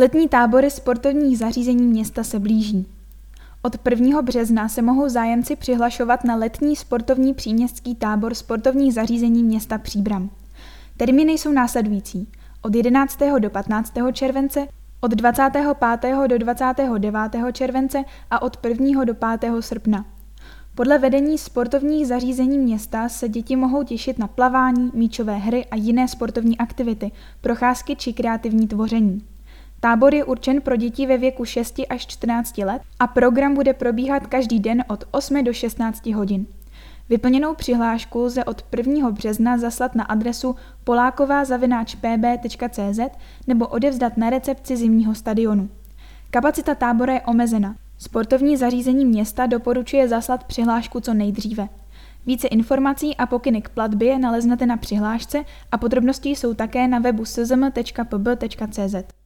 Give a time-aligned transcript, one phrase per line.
[0.00, 2.86] Letní tábory sportovních zařízení města se blíží.
[3.62, 4.22] Od 1.
[4.22, 10.30] března se mohou zájemci přihlašovat na letní sportovní příměstský tábor sportovních zařízení města Příbram.
[10.96, 12.28] Termíny jsou následující.
[12.62, 13.18] Od 11.
[13.38, 13.92] do 15.
[14.12, 14.66] července,
[15.00, 16.28] od 25.
[16.28, 17.52] do 29.
[17.52, 19.04] července a od 1.
[19.04, 19.52] do 5.
[19.60, 20.06] srpna.
[20.74, 26.08] Podle vedení sportovních zařízení města se děti mohou těšit na plavání, míčové hry a jiné
[26.08, 29.22] sportovní aktivity, procházky či kreativní tvoření.
[29.80, 34.26] Tábor je určen pro děti ve věku 6 až 14 let a program bude probíhat
[34.26, 36.46] každý den od 8 do 16 hodin.
[37.08, 39.10] Vyplněnou přihlášku lze od 1.
[39.10, 43.00] března zaslat na adresu poláková.pb.cz
[43.46, 45.68] nebo odevzdat na recepci zimního stadionu.
[46.30, 47.76] Kapacita tábora je omezena.
[47.98, 51.68] Sportovní zařízení města doporučuje zaslat přihlášku co nejdříve.
[52.26, 57.24] Více informací a pokyny k platbě naleznete na přihlášce a podrobnosti jsou také na webu
[57.24, 59.19] szm.pb.cz.